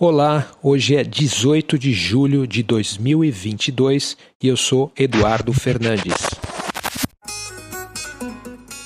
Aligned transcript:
Olá, 0.00 0.46
hoje 0.62 0.94
é 0.94 1.02
18 1.02 1.76
de 1.76 1.92
julho 1.92 2.46
de 2.46 2.62
2022 2.62 4.16
e 4.40 4.46
eu 4.46 4.56
sou 4.56 4.92
Eduardo 4.96 5.52
Fernandes. 5.52 6.14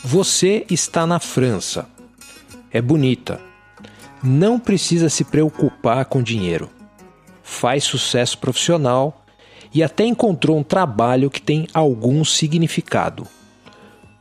Você 0.02 0.64
está 0.70 1.06
na 1.06 1.20
França. 1.20 1.86
É 2.70 2.80
bonita. 2.80 3.38
Não 4.22 4.58
precisa 4.58 5.10
se 5.10 5.22
preocupar 5.22 6.06
com 6.06 6.22
dinheiro. 6.22 6.70
Faz 7.42 7.84
sucesso 7.84 8.38
profissional 8.38 9.22
e 9.74 9.82
até 9.82 10.06
encontrou 10.06 10.56
um 10.56 10.62
trabalho 10.62 11.28
que 11.28 11.42
tem 11.42 11.68
algum 11.74 12.24
significado. 12.24 13.28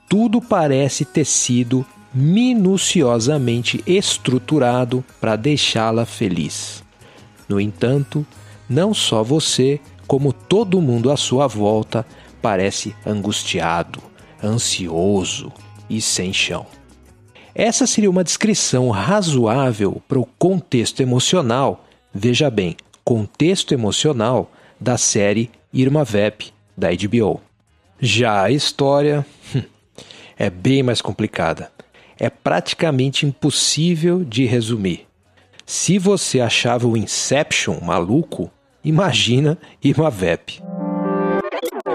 Tudo 0.10 0.42
parece 0.42 1.06
ter 1.06 1.24
sido 1.24 1.86
minuciosamente 2.14 3.82
estruturado 3.86 5.04
para 5.20 5.36
deixá-la 5.36 6.06
feliz. 6.06 6.84
No 7.48 7.60
entanto, 7.60 8.26
não 8.70 8.94
só 8.94 9.24
você, 9.24 9.80
como 10.08 10.34
todo 10.34 10.82
mundo 10.82 11.12
à 11.12 11.18
sua 11.18 11.48
volta 11.48 12.06
parece 12.42 12.96
angustiado, 13.06 14.02
ansioso 14.44 15.52
e 15.90 16.02
sem 16.02 16.34
chão. 16.34 16.66
Essa 17.54 17.86
seria 17.86 18.10
uma 18.10 18.24
descrição 18.24 18.90
razoável 18.90 20.02
para 20.08 20.20
o 20.20 20.26
contexto 20.40 21.02
emocional, 21.02 21.86
veja 22.14 22.50
bem, 22.50 22.76
contexto 23.04 23.74
emocional 23.74 24.52
da 24.80 24.98
série 24.98 25.52
Irma 25.74 26.04
Vep 26.04 26.54
da 26.76 26.90
HBO. 26.92 27.42
Já 28.00 28.44
a 28.44 28.52
história 28.52 29.26
hum, 29.54 29.62
é 30.38 30.50
bem 30.50 30.82
mais 30.82 31.02
complicada 31.02 31.72
é 32.22 32.30
praticamente 32.30 33.26
impossível 33.26 34.24
de 34.24 34.46
resumir. 34.46 35.08
Se 35.66 35.98
você 35.98 36.40
achava 36.40 36.88
o 36.88 36.96
Inception 36.96 37.80
maluco, 37.82 38.52
imagina 38.84 39.58
Imavep. 39.84 40.62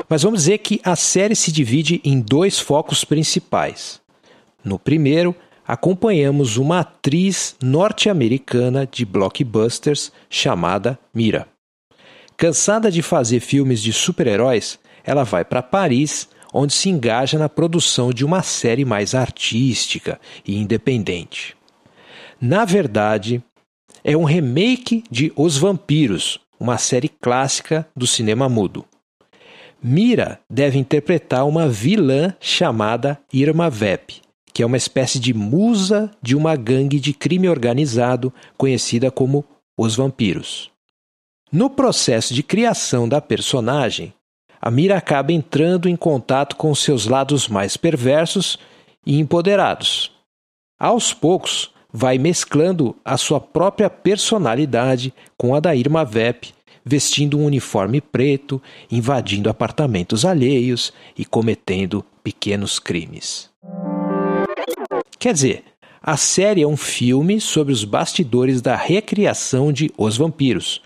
Mas 0.08 0.24
vamos 0.24 0.40
dizer 0.40 0.58
que 0.58 0.80
a 0.82 0.96
série 0.96 1.36
se 1.36 1.52
divide 1.52 2.00
em 2.04 2.20
dois 2.20 2.58
focos 2.58 3.04
principais. 3.04 4.00
No 4.64 4.80
primeiro, 4.80 5.32
acompanhamos 5.64 6.56
uma 6.56 6.80
atriz 6.80 7.54
norte-americana 7.62 8.84
de 8.84 9.04
blockbusters 9.04 10.10
chamada 10.28 10.98
Mira. 11.14 11.46
Cansada 12.36 12.90
de 12.90 13.00
fazer 13.00 13.38
filmes 13.38 13.80
de 13.80 13.92
super-heróis, 13.92 14.76
ela 15.04 15.22
vai 15.22 15.44
para 15.44 15.62
Paris 15.62 16.28
onde 16.56 16.72
se 16.72 16.88
engaja 16.88 17.38
na 17.38 17.48
produção 17.48 18.10
de 18.10 18.24
uma 18.24 18.42
série 18.42 18.84
mais 18.84 19.14
artística 19.14 20.18
e 20.46 20.56
independente. 20.56 21.54
Na 22.40 22.64
verdade, 22.64 23.42
é 24.02 24.16
um 24.16 24.24
remake 24.24 25.04
de 25.10 25.30
Os 25.36 25.58
Vampiros, 25.58 26.40
uma 26.58 26.78
série 26.78 27.08
clássica 27.08 27.86
do 27.94 28.06
cinema 28.06 28.48
mudo. 28.48 28.86
Mira 29.82 30.40
deve 30.50 30.78
interpretar 30.78 31.46
uma 31.46 31.68
vilã 31.68 32.34
chamada 32.40 33.18
Irma 33.30 33.68
Vep, 33.68 34.22
que 34.54 34.62
é 34.62 34.66
uma 34.66 34.78
espécie 34.78 35.20
de 35.20 35.34
musa 35.34 36.10
de 36.22 36.34
uma 36.34 36.56
gangue 36.56 36.98
de 36.98 37.12
crime 37.12 37.48
organizado 37.50 38.32
conhecida 38.56 39.10
como 39.10 39.44
Os 39.78 39.94
Vampiros. 39.94 40.70
No 41.52 41.68
processo 41.68 42.32
de 42.32 42.42
criação 42.42 43.08
da 43.08 43.20
personagem, 43.20 44.12
a 44.66 44.70
Mira 44.70 44.96
acaba 44.96 45.32
entrando 45.32 45.88
em 45.88 45.94
contato 45.94 46.56
com 46.56 46.74
seus 46.74 47.06
lados 47.06 47.46
mais 47.46 47.76
perversos 47.76 48.58
e 49.06 49.20
empoderados. 49.20 50.10
Aos 50.76 51.14
poucos, 51.14 51.70
vai 51.92 52.18
mesclando 52.18 52.96
a 53.04 53.16
sua 53.16 53.40
própria 53.40 53.88
personalidade 53.88 55.14
com 55.38 55.54
a 55.54 55.60
da 55.60 55.72
Irma 55.76 56.04
Vep, 56.04 56.52
vestindo 56.84 57.38
um 57.38 57.44
uniforme 57.44 58.00
preto, 58.00 58.60
invadindo 58.90 59.48
apartamentos 59.48 60.24
alheios 60.24 60.92
e 61.16 61.24
cometendo 61.24 62.04
pequenos 62.24 62.80
crimes. 62.80 63.48
Quer 65.16 65.32
dizer, 65.32 65.64
a 66.02 66.16
série 66.16 66.62
é 66.62 66.66
um 66.66 66.76
filme 66.76 67.40
sobre 67.40 67.72
os 67.72 67.84
bastidores 67.84 68.60
da 68.60 68.74
recriação 68.74 69.72
de 69.72 69.92
Os 69.96 70.16
Vampiros, 70.16 70.82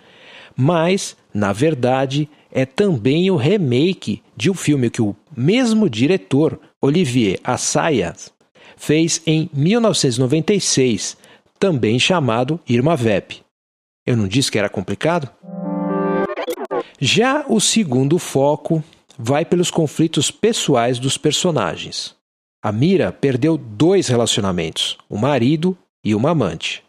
mas, 0.56 1.16
na 1.33 1.53
verdade, 1.53 2.28
é 2.53 2.65
também 2.65 3.31
o 3.31 3.37
remake 3.37 4.22
de 4.37 4.50
um 4.50 4.55
filme 4.55 4.91
que 4.91 5.03
o 5.03 5.15
mesmo 5.37 5.88
diretor, 5.88 6.59
Olivier 6.81 7.38
Assayas, 7.44 8.33
fez 8.77 9.22
em 9.27 9.49
1996, 9.53 11.16
também 11.59 11.99
chamado 11.99 12.59
Irma 12.69 12.97
Vep. 12.97 13.43
Eu 14.06 14.16
não 14.16 14.27
disse 14.27 14.50
que 14.50 14.59
era 14.59 14.69
complicado? 14.69 15.31
Já 16.99 17.44
o 17.47 17.60
segundo 17.60 18.19
foco 18.19 18.83
vai 19.19 19.44
pelos 19.44 19.71
conflitos 19.71 20.31
pessoais 20.31 20.99
dos 20.99 21.19
personagens. 21.19 22.16
A 22.62 22.72
Mira 22.72 23.12
perdeu 23.12 23.56
dois 23.56 24.09
relacionamentos, 24.09 24.99
um 25.10 25.19
marido 25.19 25.77
e 26.05 26.15
uma 26.15 26.31
amante. 26.31 26.83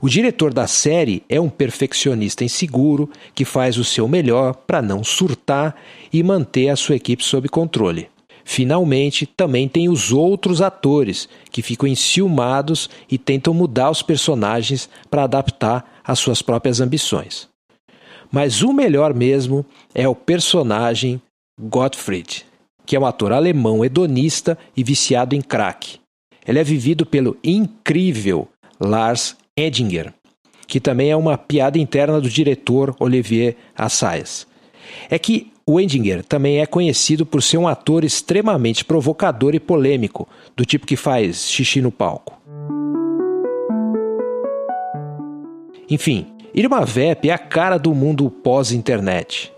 O 0.00 0.08
diretor 0.08 0.52
da 0.52 0.66
série 0.66 1.22
é 1.28 1.40
um 1.40 1.48
perfeccionista 1.48 2.44
inseguro 2.44 3.08
que 3.34 3.44
faz 3.44 3.78
o 3.78 3.84
seu 3.84 4.06
melhor 4.06 4.54
para 4.54 4.82
não 4.82 5.02
surtar 5.02 5.74
e 6.12 6.22
manter 6.22 6.68
a 6.68 6.76
sua 6.76 6.96
equipe 6.96 7.24
sob 7.24 7.48
controle. 7.48 8.08
Finalmente, 8.44 9.26
também 9.26 9.68
tem 9.68 9.88
os 9.88 10.12
outros 10.12 10.62
atores 10.62 11.28
que 11.50 11.62
ficam 11.62 11.88
enciumados 11.88 12.88
e 13.10 13.18
tentam 13.18 13.52
mudar 13.52 13.90
os 13.90 14.02
personagens 14.02 14.88
para 15.10 15.24
adaptar 15.24 16.00
às 16.04 16.18
suas 16.18 16.42
próprias 16.42 16.80
ambições. 16.80 17.48
Mas 18.30 18.62
o 18.62 18.72
melhor 18.72 19.14
mesmo 19.14 19.64
é 19.94 20.06
o 20.06 20.14
personagem 20.14 21.20
Gottfried, 21.60 22.44
que 22.84 22.94
é 22.94 23.00
um 23.00 23.06
ator 23.06 23.32
alemão 23.32 23.84
hedonista 23.84 24.58
e 24.76 24.84
viciado 24.84 25.34
em 25.34 25.40
crack. 25.40 25.98
Ele 26.46 26.58
é 26.60 26.64
vivido 26.64 27.04
pelo 27.04 27.36
incrível 27.42 28.46
Lars 28.78 29.36
Edinger, 29.58 30.12
que 30.66 30.78
também 30.78 31.10
é 31.10 31.16
uma 31.16 31.38
piada 31.38 31.78
interna 31.78 32.20
do 32.20 32.28
diretor 32.28 32.94
Olivier 33.00 33.56
Assayas. 33.74 34.46
É 35.08 35.18
que 35.18 35.50
o 35.66 35.80
Edinger 35.80 36.22
também 36.22 36.60
é 36.60 36.66
conhecido 36.66 37.24
por 37.24 37.42
ser 37.42 37.56
um 37.56 37.66
ator 37.66 38.04
extremamente 38.04 38.84
provocador 38.84 39.54
e 39.54 39.58
polêmico, 39.58 40.28
do 40.54 40.66
tipo 40.66 40.86
que 40.86 40.94
faz 40.94 41.48
xixi 41.48 41.80
no 41.80 41.90
palco. 41.90 42.38
Enfim, 45.88 46.26
Irma 46.54 46.84
Vep 46.84 47.26
é 47.30 47.32
a 47.32 47.38
cara 47.38 47.78
do 47.78 47.94
mundo 47.94 48.28
pós-internet 48.28 49.55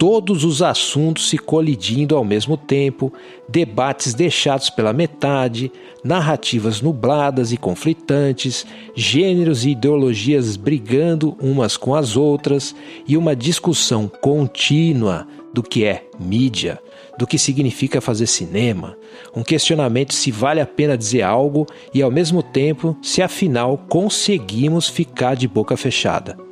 todos 0.00 0.44
os 0.44 0.62
assuntos 0.62 1.28
se 1.28 1.36
colidindo 1.36 2.16
ao 2.16 2.24
mesmo 2.24 2.56
tempo, 2.56 3.12
debates 3.46 4.14
deixados 4.14 4.70
pela 4.70 4.94
metade, 4.94 5.70
narrativas 6.02 6.80
nubladas 6.80 7.52
e 7.52 7.58
conflitantes, 7.58 8.64
gêneros 8.94 9.66
e 9.66 9.72
ideologias 9.72 10.56
brigando 10.56 11.36
umas 11.38 11.76
com 11.76 11.94
as 11.94 12.16
outras 12.16 12.74
e 13.06 13.14
uma 13.14 13.36
discussão 13.36 14.08
contínua 14.08 15.28
do 15.52 15.62
que 15.62 15.84
é 15.84 16.06
mídia, 16.18 16.80
do 17.18 17.26
que 17.26 17.36
significa 17.36 18.00
fazer 18.00 18.26
cinema, 18.26 18.96
um 19.36 19.42
questionamento 19.42 20.14
se 20.14 20.30
vale 20.30 20.62
a 20.62 20.66
pena 20.66 20.96
dizer 20.96 21.20
algo 21.20 21.66
e 21.92 22.00
ao 22.00 22.10
mesmo 22.10 22.42
tempo 22.42 22.96
se 23.02 23.20
afinal 23.20 23.76
conseguimos 23.76 24.88
ficar 24.88 25.36
de 25.36 25.46
boca 25.46 25.76
fechada. 25.76 26.49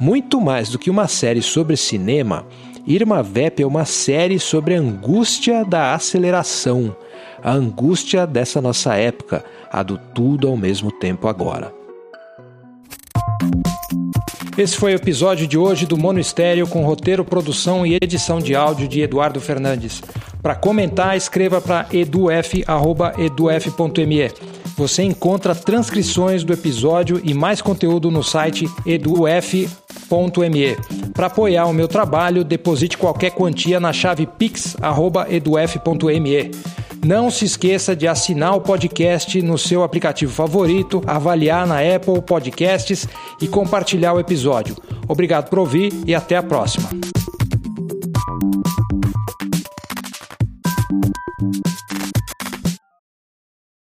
Muito 0.00 0.40
mais 0.40 0.70
do 0.70 0.78
que 0.78 0.88
uma 0.88 1.06
série 1.06 1.42
sobre 1.42 1.76
cinema, 1.76 2.46
Irma 2.86 3.22
Vep 3.22 3.62
é 3.62 3.66
uma 3.66 3.84
série 3.84 4.38
sobre 4.38 4.74
a 4.74 4.78
angústia 4.78 5.62
da 5.62 5.92
aceleração, 5.92 6.96
a 7.42 7.52
angústia 7.52 8.26
dessa 8.26 8.62
nossa 8.62 8.94
época, 8.94 9.44
a 9.70 9.82
do 9.82 9.98
tudo 9.98 10.48
ao 10.48 10.56
mesmo 10.56 10.90
tempo 10.90 11.28
agora. 11.28 11.70
Esse 14.56 14.74
foi 14.74 14.94
o 14.94 14.96
episódio 14.96 15.46
de 15.46 15.58
hoje 15.58 15.84
do 15.84 15.98
Mono 15.98 16.18
Estéreo 16.18 16.66
com 16.66 16.82
roteiro, 16.82 17.22
produção 17.22 17.84
e 17.84 17.94
edição 18.00 18.38
de 18.38 18.54
áudio 18.54 18.88
de 18.88 19.02
Eduardo 19.02 19.38
Fernandes. 19.38 20.02
Para 20.42 20.54
comentar, 20.54 21.14
escreva 21.14 21.60
para 21.60 21.86
eduf.eduf.me. 21.92 22.70
Você 24.76 25.02
encontra 25.02 25.54
transcrições 25.54 26.42
do 26.42 26.54
episódio 26.54 27.20
e 27.22 27.34
mais 27.34 27.60
conteúdo 27.60 28.10
no 28.10 28.24
site 28.24 28.66
eduf.me. 28.86 29.89
Para 31.14 31.26
apoiar 31.26 31.66
o 31.66 31.72
meu 31.72 31.86
trabalho, 31.86 32.44
deposite 32.44 32.98
qualquer 32.98 33.30
quantia 33.30 33.78
na 33.78 33.92
chave 33.92 34.26
pix@eduf.me. 34.26 36.50
Não 37.04 37.30
se 37.30 37.44
esqueça 37.46 37.96
de 37.96 38.06
assinar 38.06 38.54
o 38.54 38.60
podcast 38.60 39.40
no 39.40 39.56
seu 39.56 39.82
aplicativo 39.82 40.32
favorito, 40.32 41.02
avaliar 41.06 41.66
na 41.66 41.80
Apple 41.80 42.20
Podcasts 42.20 43.08
e 43.40 43.48
compartilhar 43.48 44.12
o 44.12 44.20
episódio. 44.20 44.76
Obrigado 45.08 45.48
por 45.48 45.58
ouvir 45.58 45.92
e 46.06 46.14
até 46.14 46.36
a 46.36 46.42
próxima. 46.42 46.90